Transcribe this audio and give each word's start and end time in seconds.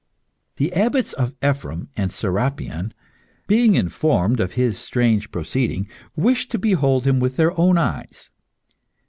The 0.55 0.73
abbots 0.73 1.13
Ephrem 1.43 1.89
and 1.95 2.11
Serapion, 2.11 2.91
being 3.45 3.75
informed 3.75 4.39
of 4.39 4.53
his 4.53 4.79
strange 4.79 5.29
proceeding, 5.29 5.87
wished 6.15 6.49
to 6.53 6.57
behold 6.57 7.05
him 7.05 7.19
with 7.19 7.35
their 7.35 7.55
own 7.59 7.77
eyes. 7.77 8.31